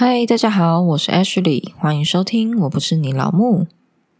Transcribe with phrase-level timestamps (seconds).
[0.00, 2.56] 嗨，大家好，我是 Ashley，欢迎收听。
[2.60, 3.66] 我不是你老木。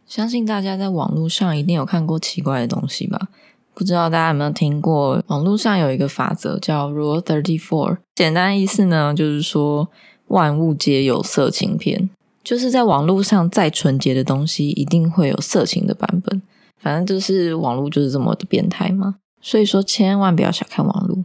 [0.08, 3.28] 相信大家在网络上一定有看过奇怪的东西吧？
[3.74, 5.22] 不知道大家有没有听过？
[5.28, 9.88] 网络上有一个法则叫 Rule Thirty Four，简单意思呢就是说
[10.26, 12.10] 万物皆有色情片，
[12.42, 16.42] 就是在网络上再纯洁的东西，一定会有色情的版本。
[16.78, 21.18] 反正就是网络就是这么的变态嘛，所以说千万不要小看网络。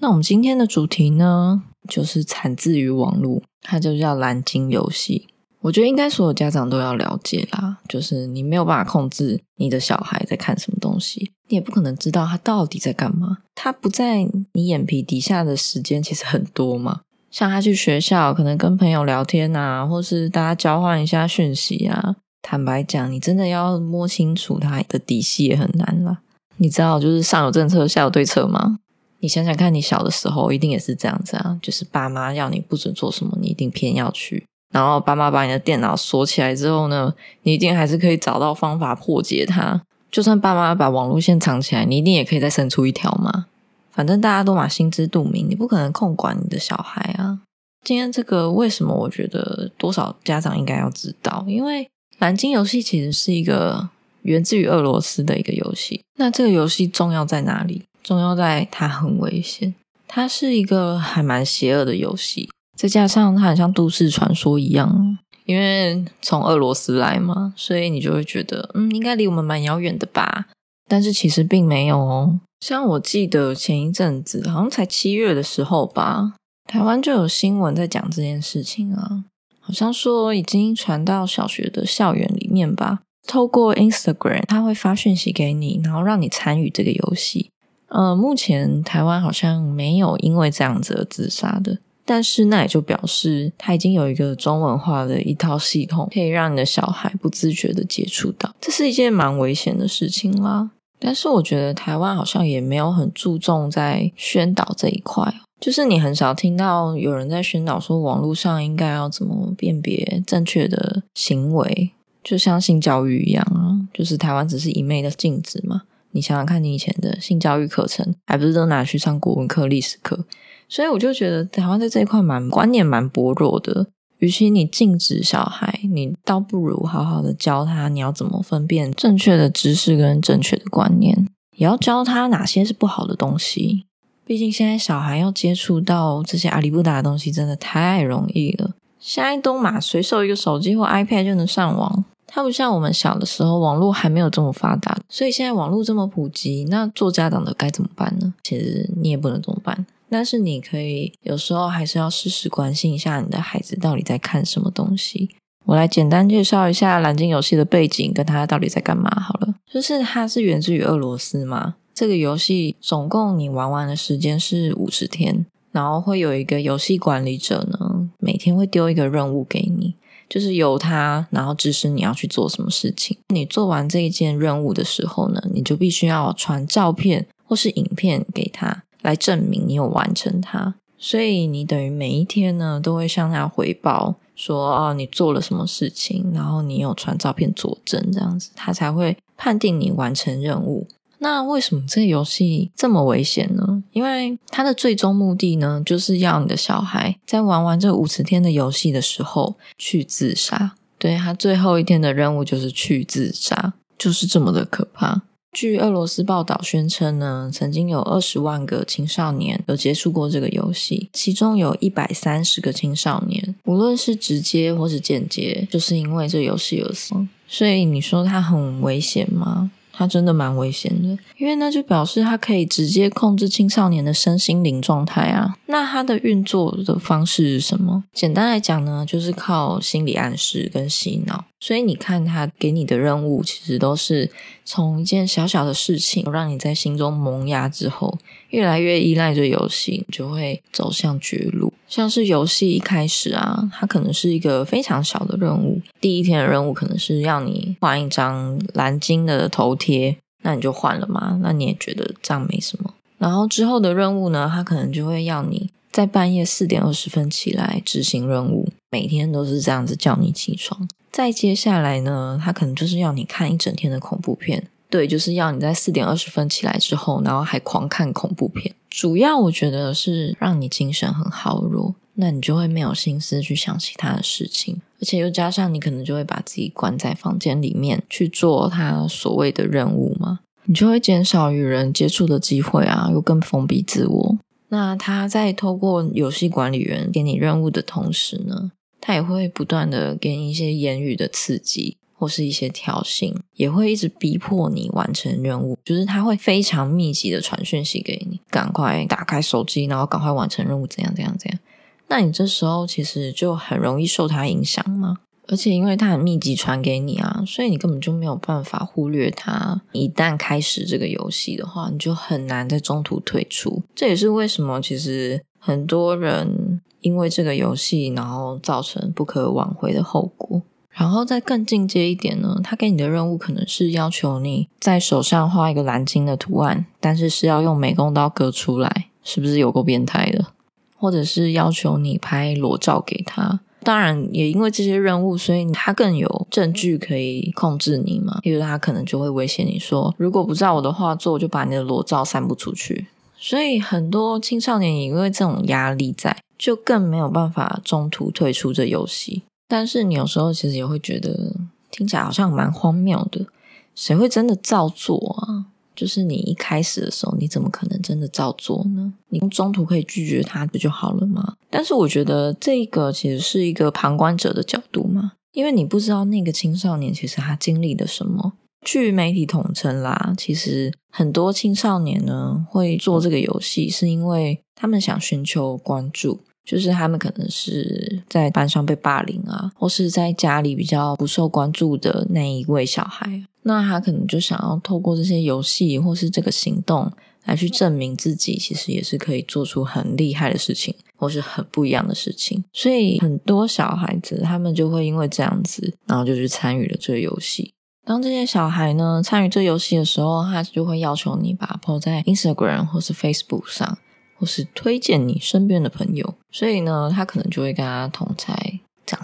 [0.00, 5.28] 那我们今天的主题呢，就是产自于网络，它就叫蓝鲸游戏。
[5.60, 13.38] 我觉得应该所有家长都要了解啦，就是你没有办法控制你的小孩在看什么东西，你也不可能知道他到底在干嘛。
[13.54, 22.16] 他不在你眼皮底下的时间其实很多嘛，像他去学校，可能跟朋友聊天啊，或是大家交换一下讯息啊。
[22.42, 26.18] 坦白讲，你真的要摸清楚他的底细也很难了。
[26.56, 28.78] 你知道，就是上有政策，下有对策吗？
[29.22, 34.44] 你想想看，你小的时候一定也是这样子啊，就是爸妈要你不准做什么，你一定偏要去。
[34.74, 39.80] 然后爸妈把你的电脑锁起来之后呢，你一定还是可以找到方法破解它。
[40.10, 43.46] 就算爸妈把网络线藏起来，你一定也可以再伸出一条嘛。
[43.92, 47.38] 反正大家都嘛心知肚明，你不可能控管你的小孩啊。
[47.84, 48.92] 今天这个为什么？
[48.92, 51.88] 我觉得多少家长应该要知道，因为
[52.18, 53.88] 蓝鲸游戏其实是一个
[54.22, 56.02] 源自于俄罗斯的一个游戏。
[56.16, 57.84] 那这个游戏重要在哪里？
[58.02, 59.74] 重要在它很危险，
[60.08, 62.50] 它是一个还蛮邪恶的游戏。
[62.76, 70.46] 再加上它很像都市传说一样，因为从俄罗斯来嘛，所以你就会觉得，嗯，应该离我们蛮遥远的吧。
[70.88, 72.40] 但是其实并没有哦。
[72.60, 79.24] 像我记得前一阵子，好像才七月的时候吧，台湾就有新闻在讲这件事情啊，
[79.60, 83.00] 好像说已经传到小学的校园里面吧。
[83.26, 87.50] 透过 Instagram，他会发讯息给你，然后让你参与这个游戏。
[87.92, 91.78] 呃，目前台湾好像没有因为这样子而自杀的。
[92.04, 100.70] 但是那也就表示，他已经有一个中文化的一套系统，可以让你的小孩不自觉的接触到，这是一件蛮危险的事情啦。
[100.98, 111.92] 但是我觉得台湾好像也没有很注重在宣导这一块，就是你很少听到有人在宣导说网络上应该要怎么辨别正确的行为，
[112.24, 115.82] 就像性教育一样啊，就是台湾只是一昧的禁止嘛。
[116.12, 120.24] 你想想看，你以前的性教育课程，还不是都拿去上国文课、历史课？
[120.68, 123.88] 所以我就觉得台湾在这一块蛮观念蛮薄弱的。
[124.18, 133.84] 与其你禁止小孩，你倒不如好好的教他你要怎么分辨正确的知识跟正确的观念，也要教他哪些是不好的东西。
[134.24, 138.70] 毕竟现在小孩要接触到这些阿里不达的东西真的太容易了。
[139.00, 144.98] 现在都嘛随手一个手机或 iPad 就能上网，它不像我们小的时候网络还没有这么发达。
[145.06, 148.32] 所以现在网络这么普及，那做家长的该怎么办呢？
[148.42, 149.84] 其实你也不能怎么办。
[150.08, 155.28] 但是你可以有时候还是要时时关心一下你的孩子到底在看什么东西。
[155.66, 159.54] 我来简单介绍一下蓝鲸游戏的背景，跟他到底在干嘛好了。
[159.70, 161.74] 就是它是源自于俄罗斯嘛。
[161.94, 169.94] 这个游戏总共你玩完的时间是五十天，然后会有一个游戏管理者呢，每天会丢一个任务给你，
[170.32, 173.18] 就是由他然后指示你要去做什么事情。
[173.28, 178.84] 你做完这一件任务的时候呢，你就必须要传照片或是影片给他。
[179.02, 190.86] 来证明你有完成它，所以你等于每一天呢都会向他回报说哦，你做了什么事情，然后你有传照片佐证，这样子他才会判定你完成任务。
[191.22, 193.82] 那为什么这个游戏这么危险呢？
[193.92, 200.72] 因为它的最终目的呢，就是要你的小孩在玩完这五十天的游戏的时候去自杀。
[200.98, 205.22] 对他最后一天的任务就是去自杀，就是这么的可怕。
[205.52, 217.14] 据俄罗斯报道宣称呢，曾经有二十万个青少年有接触过这个游戏，其中有一百三十个青少年，无论是直接或是间接，就是因为这游戏而死。
[217.46, 219.70] 所以你说它很危险吗？
[219.92, 225.56] 它真的蛮危险的，因为那就表示它可以直接控制青少年的身心灵状态啊。
[225.72, 228.04] 那它的运作的方式是什么？
[228.12, 231.46] 简单来讲呢，就是靠心理暗示跟洗脑。
[231.58, 234.30] 所以你看，他给你的任务其实都是
[234.66, 238.18] 从一件小小的事情，让你在心中萌芽之后，
[238.50, 241.72] 越来越依赖这游戏，就会走向绝路。
[241.88, 252.92] 像是游戏一开始啊，它可能是一个非常小的任务，第一天的任务可能是要你换一张蓝鲸的头贴，那你就换了嘛，那你也觉得这样没什么。
[253.18, 260.88] 然后之后的任务呢，它可能就会要你在半夜四点二十分起来执行任务，每天都是这样子叫你起床。
[261.12, 268.74] 再接下来呢，他可能就是要你看一整天的恐怖片，对，就是要你在四点二十分起来之后，然后还狂看恐怖片。
[268.88, 284.38] 主要我觉得是让你精神很耗弱，那你就会没有心思去想其他的事情，而且又加上你可能就会把自己关在房间里面去做他所谓的任务嘛，你就会减少与人接触的机会啊，又更封闭自我。
[284.72, 288.72] 那他在透过游戏管理员给你任务的同时呢，
[289.02, 295.76] 他也会不断的给你一些言语的刺激，或是一些挑衅，也会一直逼迫你完成任务。
[295.84, 301.60] 就是他会非常密集的传讯息给你，赶快打开手机，然后赶快完成任务，怎样怎样怎样。
[302.08, 305.18] 那你这时候其实就很容易受他影响吗。
[305.48, 309.82] 而且因为它很密集传给你啊，所以你根本就没有办法忽略它。
[309.92, 313.82] 一旦开始这个游戏的话，你就很难在中途退出。
[313.94, 320.62] 这也是为什么其实很多人因为这个游戏，然后造成不可挽回的后果。
[320.90, 330.48] 然后再更进阶一点呢，他给你的任务可能是要求你在手上画一个蓝鲸的图案，但是是要用美工刀割出来，是不是有够变态的？
[330.96, 333.60] 或者是要求你拍裸照给他。
[333.84, 338.40] 当然，也因为这些任务，所以他更有证据可以控制你嘛。
[338.42, 343.06] 因为他可能就会威胁你说，如果不照我的话做，我就把你的裸照散布出去。
[343.36, 349.42] 所以很多青少年也因为这种压力在，就更没有办法中途退出这游戏。
[349.66, 351.54] 但是你有时候其实也会觉得，
[351.90, 353.46] 听起来好像蛮荒谬的，
[353.94, 355.66] 谁会真的照做啊？
[355.94, 359.12] 就是你一开始的时候，你怎么可能真的照做呢？
[359.28, 361.54] 你中途可以拒绝他不就好了吗？
[361.70, 368.54] 但是我觉得这个其实是一个旁观者的角度嘛，因为你不知道那个青少年其实他经历了什么。
[368.84, 376.40] 据媒体统称啦，其实很多青少年呢会做这个游戏，是因为他们想寻求关注。
[376.64, 387.10] 就是他们可能是在班上被霸凌啊，或是在家里比较不受关注的那一位小孩，那他可能就想要透过这些游戏或是这个行动
[387.44, 392.64] 来去证明自己，其实也是可以做出很厉害的事情，或是很不一样的事情。
[392.72, 397.72] 所以很多小孩子他们就会因为这样子，然后就去参与了这个游戏。
[398.04, 403.98] 当这些小孩呢参与这游戏的时候，他就会要求你把 po 在 Instagram 或是 Facebook 上。
[404.34, 408.80] 或是推荐你身边的朋友，所以呢，他可能就会跟他同才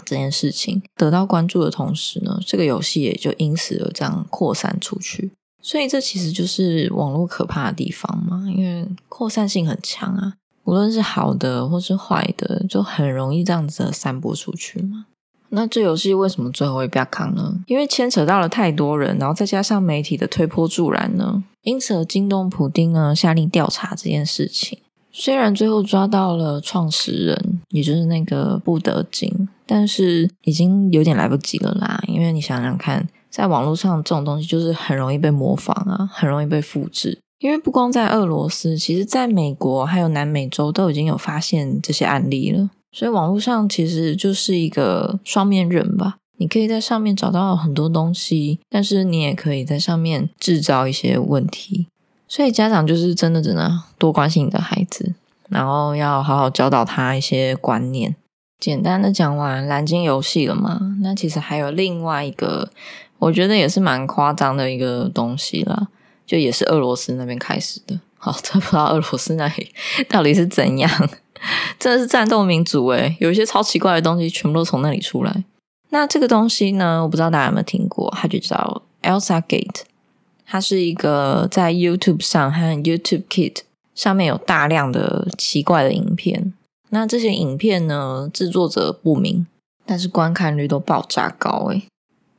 [0.09, 5.31] 这件事情，得到关注的同时呢，这个游戏也就因此而这样扩散出去。
[5.61, 10.33] 所以这其实就是网络可怕的地方嘛，因为扩散性很强啊，
[10.63, 15.05] 无论是好的或是坏的，就很容易这样子散播出去嘛。
[15.49, 17.59] 那这游戏为什么最后会被扛呢？
[17.67, 24.79] 因为牵扯到了太多人，然后再加上媒体的推波助澜呢，因此而惊动普丁呢下令调查这件事情。
[25.11, 32.01] 虽然最后抓到了创始人，也就是那个布德金，但是已经有点来不及了啦。
[32.07, 37.19] 因为你想想看，在网络上这种东西就是很容易被模仿啊，很容易被复制。
[37.37, 42.71] 因为不光在俄罗斯，其实在美国还有南美洲都已经有发现这些案例了。
[42.91, 46.15] 所以网络上其实就是一个双面刃吧。
[46.39, 51.87] 你可以在上面找到很多东西，但是你也可以在上面制造一些问题。
[52.27, 55.13] 所以家长就是真的真的多关心你的孩子，
[55.49, 58.15] 然后要好好教导他一些观念。
[58.59, 60.79] 简单的讲完蓝鲸游戏了嘛？
[61.01, 62.69] 那其实还有另外一个，
[63.17, 65.87] 我觉得也是蛮夸张的一个东西啦，
[66.25, 67.99] 就也是俄罗斯那边开始的。
[68.17, 69.71] 好， 真不知道俄罗斯那里
[70.09, 70.91] 到底是怎样，
[71.79, 75.43] 真的是战斗民族诶，有一些超奇怪的东西全部都从那里出来。
[75.91, 79.83] 那这个东西呢，我不知道大家有没有听过，它就叫 Elsa Gate。
[80.45, 83.57] 它是一个在 YouTube 上和 YouTube Kit
[83.95, 86.53] 上面有大量的奇怪的影片。
[86.89, 89.45] 那这些影片呢，制作者不明，
[89.85, 91.83] 但是观看率都爆炸高诶。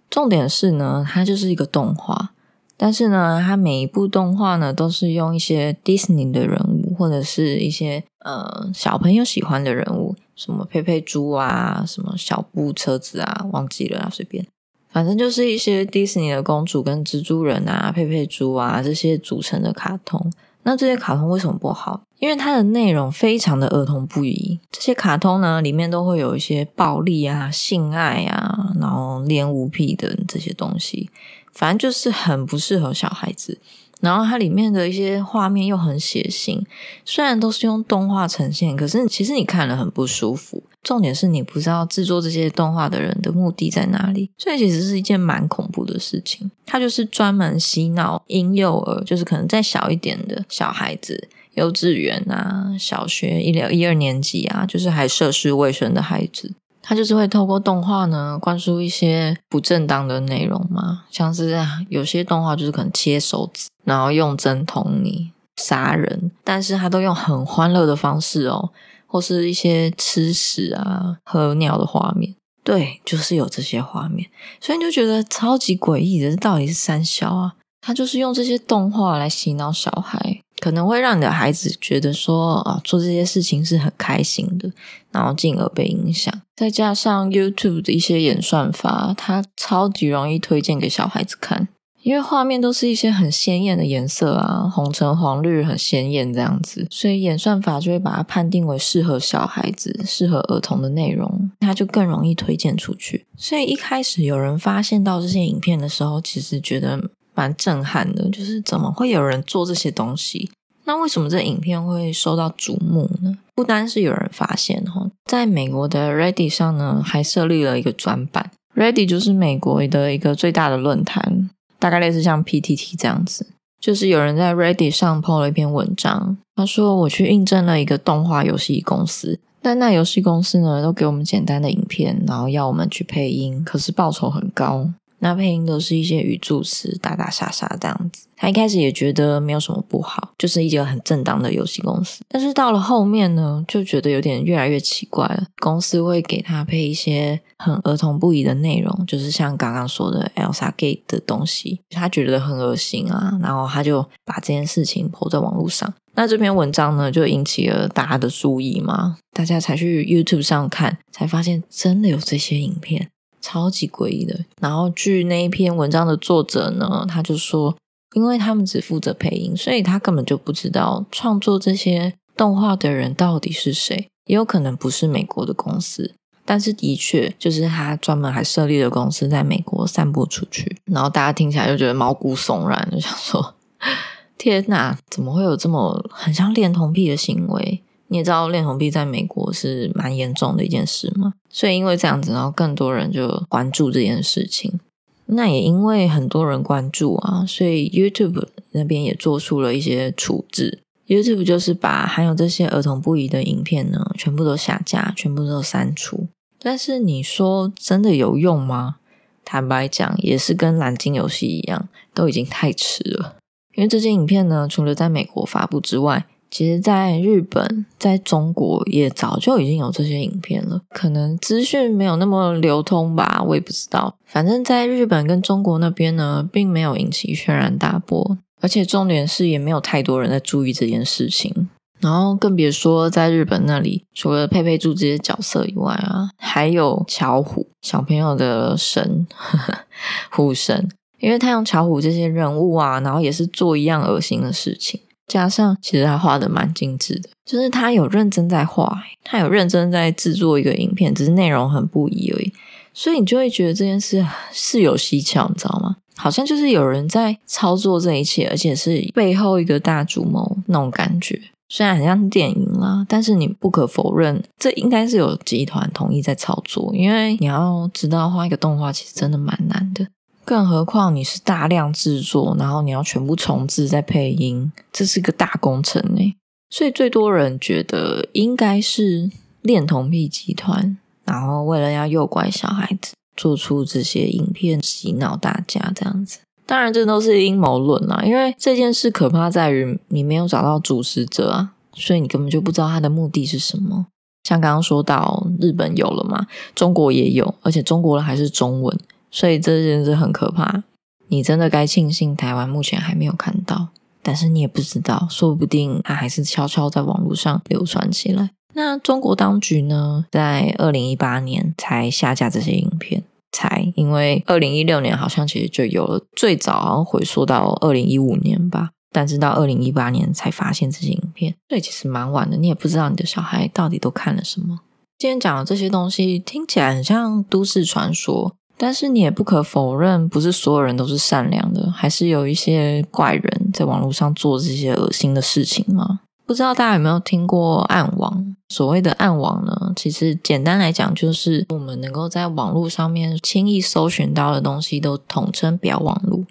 [0.09, 2.30] 重点是呢，它就是一个动画，
[2.76, 14.45] 但是呢，它每一部动画呢，都是用一些 Disney 的人物或者是一些呃小朋友喜欢的人物，什么佩佩猪啊，什么小布车子啊，忘记了啊，随便。
[14.88, 20.33] 反正就是一些迪士尼的公主跟蜘蛛人啊、佩佩猪啊这些组成的卡通。
[20.71, 22.00] 那这些卡通为什么不好？
[22.21, 24.61] 因为它的内容非常的儿童不宜。
[24.71, 31.11] 这些卡通呢，里面都会有一些暴力啊、性爱啊，然后恋物癖等这些东西，
[31.53, 33.59] 反正就是很不适合小孩子。
[34.00, 36.62] 然后它里面的一些画面又很血腥，
[37.04, 40.62] 虽然都是用动画呈现，可是其实你看了很不舒服。
[40.83, 46.50] 重点是你不知道制作这些动画的人的目的在哪里，所以其实是一件蛮恐怖的事情。
[46.64, 56.54] 它就是专门洗脑婴幼儿，就是可能再小一点的小孩子，幼稚园啊、小学一两一二年级啊，就是还涉世未深的孩子。
[56.83, 61.57] 他就是会透过动画呢，灌输一些不正当的内容嘛，像是
[61.89, 68.71] 有些动画就是可能切手指，然后用针捅你、杀人，但是他都用很欢乐的方式哦，
[69.07, 72.35] 或是一些吃屎啊、喝尿的画面。
[72.63, 74.29] 对，就是有这些画面，
[74.61, 77.55] 所以你就觉得超级诡异的，这到底是三小啊？
[77.81, 84.71] 他就是用这些动画来洗脑小孩，可能会让你的孩子觉得说啊，做这些事情是很开心的，
[85.11, 86.33] 然后进而被影响。
[86.55, 91.69] 再加上 YouTube 的一些演算法，它超级容易推荐给小孩子看。
[92.02, 103.26] 因为画面都是一些很鲜艳的颜色啊，红橙黄绿很鲜艳这样子，所以演算法就会把它判定为适合小孩子、适合儿童的内容，它就更容易推荐出去。
[103.37, 110.51] 所以一开始有人发现到这些影片的时候，其实觉得蛮震撼的，就是怎么会有人做这些东西？
[110.85, 113.39] 那为什么这影片会受到瞩目呢？
[113.55, 118.51] 不单是有人发现哈，在美国的 Reddit 上呢，还设立了一个专版。
[118.75, 121.51] Reddit 就是美国的一个最大的论坛。
[121.79, 123.47] 大概类似像 PTT 这样子，
[123.81, 134.91] 就是有人在 Reddit 上 po 了一篇文章，他说我去印证了一个动画游戏公司，但那游戏公司呢都给我们简单的影片，然后要我们去配音，可是报酬很高。
[135.21, 138.27] 那配音都是一些语助词，打打杀杀这样子。
[138.37, 142.23] 他一开始也觉得没有什么不好，就是一个很正当的游戏公司。
[142.27, 145.45] 但是到了后面呢，就觉得有点越来越奇怪了。
[145.59, 153.39] 公司会给他配一些很儿童不宜的内容，就是像刚刚说的 Elsa Gate 的东西，他觉得很恶心啊。
[153.43, 155.93] 然后他就把这件事情抛在网络上。
[156.15, 163.11] 那这篇文章呢，就引起了大家的注意嘛，大家才去 YouTube 上看，才发现真的有这些影片。
[163.41, 164.39] 超级诡异的。
[164.61, 167.77] 然后，据那一篇文章的作者呢，他就说，
[168.15, 174.07] 因为他们只负责配音，所以他根本就不知道创作这些动画的人到底是谁。
[174.27, 180.77] 也有可能不是美国的公司，但是的确就是他专门还设立了公司在美国散播出去。
[180.85, 183.55] 然后大家听起来就觉得毛骨悚然，就想说：
[184.39, 187.83] 天哪，怎么会有这么很像恋童癖的行为？
[188.11, 194.81] 你也知道恋童癖在美国是蛮严重的一件事嘛，所以因为这样子，然后更多人就关注这件事情。
[195.26, 200.81] 那也因为很多人关注啊，所以 YouTube 那边也做出了一些处置。
[201.07, 206.26] YouTube 就是把含有这些儿童不宜的影片呢，全部都下架，全部都删除。
[206.61, 208.97] 但是你说真的有用吗？
[209.45, 213.37] 坦白讲，也是跟蓝鲸游戏一样，都已经太迟了。
[213.76, 224.16] 因为这些影片呢，除了在美国发布之外，其实，在日本，在中国也早就已经有这些影片了，可能资讯没有那么流通吧，我也不知道。
[224.26, 231.69] 反正，在日本跟中国那边呢，并没有引起轩然大波，而且重点是也没有太多人在注意这件事情。
[232.00, 239.78] 然后更别说在日本那里，除了佩佩猪这些角色以外啊，还有巧虎小朋友的神呵呵
[240.33, 240.88] 虎神，
[241.19, 244.99] 因为他用巧虎这些人物啊，然后也是做一样恶心的事情。
[245.31, 252.53] 加上，其实他画的蛮精致的，就是他有认真在画，他有认真在制作一个影片，只是内容很不一而已。
[252.93, 255.95] 所以你就会觉得这件事是有蹊跷，你知道吗？
[256.17, 261.41] 好像就是有人在操作这一切，而且是背后一个大主谋那种感觉。
[261.69, 270.09] 虽然很像电影啦，但是你不可否认，这应该是有集团同意在操作，因为你要知道画一个动画，其实真的蛮难的。
[270.50, 276.35] 更何况你是大量制作，然后你要全部重置再配音，这是个大工程呢。
[276.69, 279.30] 所以最多人觉得应该是
[279.62, 286.40] 恋童癖集团，然后为了要诱拐小孩子，做出这些影片洗脑大家这样子。
[286.66, 294.07] 当然，这都是阴谋论啦，因为这件事可怕在于你没有找到主使者啊，所以你根本就不知道他的目的是什么。
[294.42, 298.99] 像刚刚说到日本有了嘛，中国也有，而且中国的还是中文。
[299.31, 300.83] 所以这件事很可怕，
[301.29, 303.89] 你真的该庆幸台湾目前还没有看到，
[304.23, 308.51] 但是你也不知道，说不定它还是悄悄在网络上流传起来。
[308.75, 313.23] 那中国当局呢，在二零一八年才下架这些影片，
[313.53, 324.81] 才因为二零一六年好像其实就有了，最早好像回溯到二零一五年吧，但是到二零一八年才发现这些影片，所以其实蛮晚的，你也不知道你的小孩到底都看了什么。
[325.19, 328.57] 今天讲的这些东西听起来很像都市传说。
[328.83, 336.21] 但是你也不可否认，不是所有人都是善良的，还是有一些怪人在网络上做这些恶心的事情吗？
[336.47, 338.57] 不知道大家有没有听过暗网？
[338.71, 346.45] 所谓的暗网呢，其实简单来讲，就是我们能够在网络上面轻易搜寻到的东西，都统称表网络。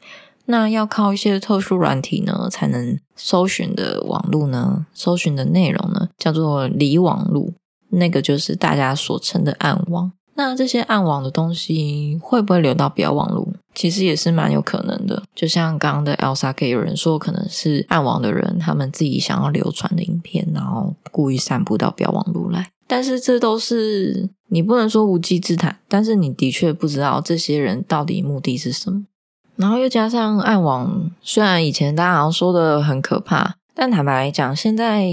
[0.46, 7.50] 那要靠一些特殊软体呢，才能搜寻的网络呢，搜寻的内容呢，叫做离网络，
[7.90, 10.12] 那个就是大家所称的暗网。
[10.40, 13.52] 那这些暗网的东西会不会流到表网路？
[13.76, 15.22] 其实也是蛮有可能的。
[15.36, 22.72] 就像刚刚的 Elsa，给有人说可能是暗网的人，他们自己想要流传的影片，然后故意散布到标网路来。
[22.88, 29.04] 但是这都是你不能说无稽之谈，但是你的确不知道这些人到底目的是什么。
[29.58, 35.06] 然后又加上暗网，虽然以前大家好像说的很可怕，但坦白来讲，现在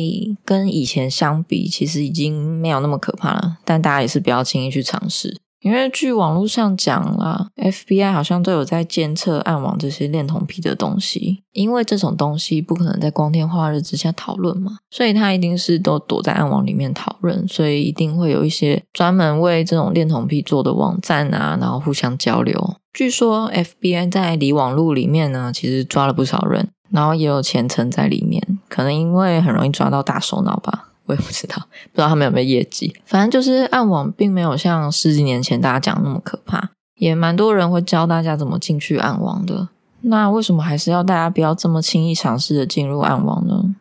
[0.45, 3.59] 跟以前相比，其实已经没有那么可怕了。
[3.65, 5.37] 但大家也是不要轻易去尝试。
[5.61, 22.75] 因为据网络上讲啦，FBI 好像都有在监测暗网这些恋童癖的东西，因为这种东西不可能在光天化日之下讨论嘛，所以他一定是都躲在暗网里面讨论，所以一定会有一些专门为这种恋童癖做的网站啊，然后互相交流。
[22.93, 30.91] 据说 FBI 在离网路里面呢，其实抓了不少人，然后也有前程在里面，可能因为很容易抓到大手脑吧。
[31.07, 31.57] 我也不知道，
[31.93, 32.95] 不知道他们有没有业绩。
[33.07, 39.69] 反正就是暗网并没有像十几年前大家讲那么可怕，也蛮多人会教大家怎么进去暗网的。
[40.03, 43.75] 那为什么还是要大家不要这么轻易尝试的进入暗网呢？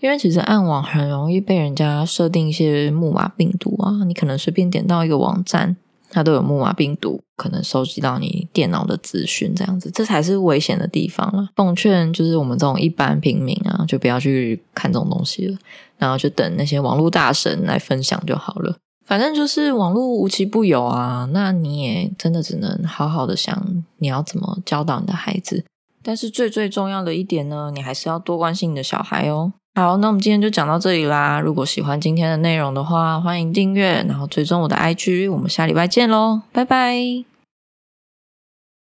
[0.00, 5.76] 因为其实暗网很容易被人家设定一些木马病毒啊，你可能随便点到一个网站。
[6.10, 11.48] 它都有木马病毒，可能收集到你电脑的资讯，这样子，这才是危险的地方了。
[11.56, 15.58] 奉劝就是我们这种一般平民啊，就不要去看这种东西了，
[15.98, 18.76] 然后就等那些网络大神来分享就好了。
[19.04, 25.64] 反正就是网络无奇不有啊，那你也真的只能好好的想你要怎么教导你的孩子。
[26.02, 29.52] 但是最最重要的一点呢，你还是要多关心你的小孩哦。
[29.76, 31.38] 好，那我们今天就讲到这里啦。
[31.38, 35.30] 如果喜欢今天的内容的话，欢迎订阅，然后追踪我的 IG。
[35.30, 37.35] 我们下礼拜见喽，拜拜。